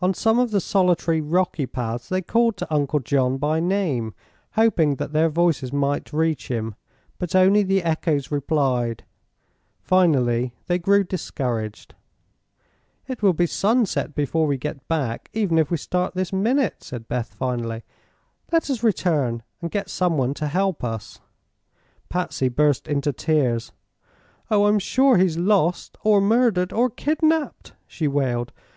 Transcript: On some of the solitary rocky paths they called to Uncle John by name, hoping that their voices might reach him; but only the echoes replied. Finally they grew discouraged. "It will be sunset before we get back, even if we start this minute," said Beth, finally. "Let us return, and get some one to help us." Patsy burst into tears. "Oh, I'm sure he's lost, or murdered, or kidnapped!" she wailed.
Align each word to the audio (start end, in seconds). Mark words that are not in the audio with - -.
On 0.00 0.14
some 0.14 0.38
of 0.38 0.52
the 0.52 0.60
solitary 0.60 1.20
rocky 1.20 1.66
paths 1.66 2.08
they 2.08 2.22
called 2.22 2.56
to 2.58 2.72
Uncle 2.72 3.00
John 3.00 3.38
by 3.38 3.58
name, 3.58 4.14
hoping 4.52 4.94
that 4.98 5.12
their 5.12 5.28
voices 5.28 5.72
might 5.72 6.12
reach 6.12 6.46
him; 6.46 6.76
but 7.18 7.34
only 7.34 7.64
the 7.64 7.82
echoes 7.82 8.30
replied. 8.30 9.02
Finally 9.80 10.54
they 10.68 10.78
grew 10.78 11.02
discouraged. 11.02 11.96
"It 13.08 13.20
will 13.20 13.32
be 13.32 13.48
sunset 13.48 14.14
before 14.14 14.46
we 14.46 14.56
get 14.56 14.86
back, 14.86 15.28
even 15.32 15.58
if 15.58 15.72
we 15.72 15.76
start 15.76 16.14
this 16.14 16.32
minute," 16.32 16.84
said 16.84 17.08
Beth, 17.08 17.34
finally. 17.34 17.82
"Let 18.52 18.70
us 18.70 18.84
return, 18.84 19.42
and 19.60 19.72
get 19.72 19.90
some 19.90 20.16
one 20.16 20.34
to 20.34 20.46
help 20.46 20.84
us." 20.84 21.18
Patsy 22.08 22.48
burst 22.48 22.86
into 22.86 23.12
tears. 23.12 23.72
"Oh, 24.52 24.66
I'm 24.66 24.78
sure 24.78 25.16
he's 25.16 25.36
lost, 25.36 25.98
or 26.04 26.20
murdered, 26.20 26.72
or 26.72 26.88
kidnapped!" 26.88 27.72
she 27.88 28.06
wailed. 28.06 28.52